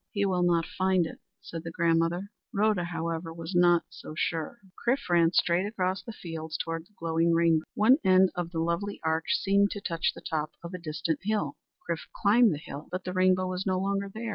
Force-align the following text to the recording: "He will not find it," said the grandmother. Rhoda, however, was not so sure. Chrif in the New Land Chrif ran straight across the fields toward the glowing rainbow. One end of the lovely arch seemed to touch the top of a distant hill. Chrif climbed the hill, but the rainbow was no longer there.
"He 0.13 0.25
will 0.25 0.41
not 0.41 0.65
find 0.65 1.05
it," 1.05 1.19
said 1.41 1.63
the 1.63 1.69
grandmother. 1.69 2.31
Rhoda, 2.51 2.85
however, 2.85 3.31
was 3.31 3.53
not 3.53 3.83
so 3.89 4.15
sure. 4.17 4.57
Chrif 4.83 4.95
in 4.95 4.95
the 4.95 4.95
New 4.95 4.95
Land 4.95 4.99
Chrif 4.99 5.09
ran 5.27 5.31
straight 5.33 5.65
across 5.67 6.01
the 6.01 6.11
fields 6.11 6.57
toward 6.57 6.87
the 6.87 6.93
glowing 6.97 7.33
rainbow. 7.35 7.65
One 7.75 7.97
end 8.03 8.31
of 8.33 8.49
the 8.49 8.61
lovely 8.61 8.99
arch 9.03 9.35
seemed 9.39 9.69
to 9.69 9.79
touch 9.79 10.13
the 10.15 10.21
top 10.27 10.53
of 10.63 10.73
a 10.73 10.79
distant 10.79 11.19
hill. 11.21 11.55
Chrif 11.87 12.07
climbed 12.15 12.51
the 12.51 12.57
hill, 12.57 12.87
but 12.89 13.03
the 13.03 13.13
rainbow 13.13 13.45
was 13.45 13.67
no 13.67 13.77
longer 13.79 14.09
there. 14.11 14.29